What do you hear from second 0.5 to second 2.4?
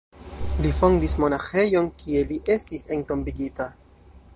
Li fondis monaĥejon, kie